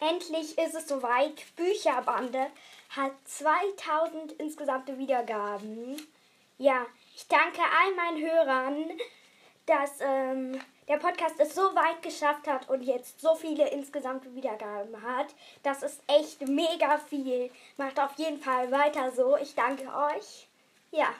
[0.00, 1.44] Endlich ist es soweit.
[1.56, 2.46] Bücherbande
[2.90, 5.96] hat 2000 insgesamte Wiedergaben.
[6.58, 8.90] Ja, ich danke all meinen Hörern,
[9.66, 15.02] dass ähm, der Podcast es so weit geschafft hat und jetzt so viele insgesamte Wiedergaben
[15.02, 15.34] hat.
[15.62, 17.50] Das ist echt mega viel.
[17.76, 19.36] Macht auf jeden Fall weiter so.
[19.36, 20.48] Ich danke euch.
[20.90, 21.12] Ja.